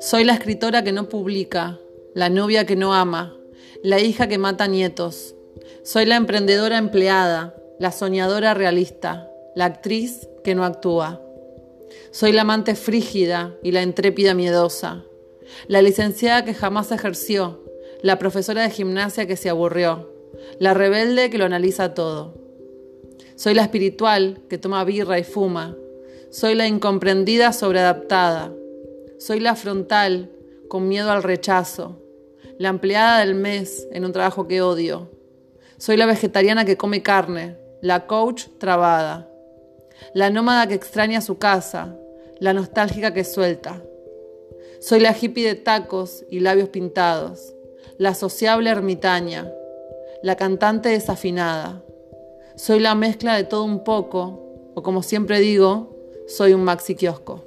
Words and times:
Soy 0.00 0.24
la 0.24 0.34
escritora 0.34 0.82
que 0.84 0.92
no 0.92 1.08
publica, 1.08 1.78
la 2.14 2.28
novia 2.28 2.66
que 2.66 2.76
no 2.76 2.92
ama, 2.92 3.38
la 3.82 4.00
hija 4.00 4.26
que 4.28 4.36
mata 4.36 4.66
nietos. 4.66 5.34
Soy 5.84 6.06
la 6.06 6.16
emprendedora 6.16 6.76
empleada, 6.76 7.54
la 7.78 7.92
soñadora 7.92 8.52
realista, 8.52 9.30
la 9.54 9.66
actriz 9.66 10.28
que 10.44 10.54
no 10.54 10.64
actúa. 10.64 11.22
Soy 12.10 12.32
la 12.32 12.42
amante 12.42 12.74
frígida 12.74 13.54
y 13.62 13.70
la 13.70 13.82
intrépida 13.82 14.34
miedosa, 14.34 15.04
la 15.68 15.82
licenciada 15.82 16.44
que 16.44 16.54
jamás 16.54 16.92
ejerció, 16.92 17.64
la 18.02 18.18
profesora 18.18 18.62
de 18.62 18.70
gimnasia 18.70 19.26
que 19.26 19.36
se 19.36 19.48
aburrió, 19.48 20.12
la 20.58 20.74
rebelde 20.74 21.30
que 21.30 21.38
lo 21.38 21.44
analiza 21.44 21.94
todo. 21.94 22.41
Soy 23.36 23.54
la 23.54 23.62
espiritual 23.62 24.40
que 24.48 24.58
toma 24.58 24.84
birra 24.84 25.18
y 25.18 25.24
fuma, 25.24 25.76
soy 26.30 26.54
la 26.54 26.66
incomprendida 26.66 27.52
sobreadaptada, 27.52 28.52
soy 29.18 29.40
la 29.40 29.54
frontal 29.54 30.30
con 30.68 30.88
miedo 30.88 31.10
al 31.10 31.22
rechazo, 31.22 32.00
la 32.58 32.68
empleada 32.68 33.20
del 33.20 33.34
mes 33.34 33.86
en 33.92 34.04
un 34.04 34.12
trabajo 34.12 34.48
que 34.48 34.62
odio. 34.62 35.10
Soy 35.76 35.96
la 35.96 36.06
vegetariana 36.06 36.64
que 36.64 36.76
come 36.76 37.02
carne, 37.02 37.56
la 37.80 38.06
coach 38.06 38.44
trabada, 38.58 39.28
la 40.14 40.30
nómada 40.30 40.66
que 40.66 40.74
extraña 40.74 41.20
su 41.20 41.38
casa, 41.38 41.96
la 42.38 42.52
nostálgica 42.52 43.12
que 43.12 43.24
suelta. 43.24 43.82
Soy 44.80 45.00
la 45.00 45.14
hippie 45.18 45.46
de 45.46 45.54
tacos 45.54 46.24
y 46.30 46.40
labios 46.40 46.68
pintados, 46.68 47.54
la 47.98 48.14
sociable 48.14 48.70
ermitaña, 48.70 49.52
la 50.22 50.36
cantante 50.36 50.88
desafinada. 50.88 51.82
Soy 52.54 52.80
la 52.80 52.94
mezcla 52.94 53.34
de 53.34 53.44
todo 53.44 53.64
un 53.64 53.82
poco, 53.82 54.70
o 54.74 54.82
como 54.82 55.02
siempre 55.02 55.40
digo, 55.40 55.96
soy 56.28 56.52
un 56.52 56.64
maxi 56.64 56.94
kiosco. 56.94 57.44